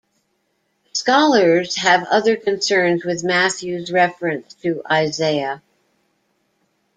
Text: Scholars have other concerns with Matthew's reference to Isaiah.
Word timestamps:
Scholars 0.93 1.75
have 1.75 2.07
other 2.07 2.35
concerns 2.35 3.05
with 3.05 3.23
Matthew's 3.23 3.91
reference 3.91 4.55
to 4.55 4.81
Isaiah. 4.91 5.61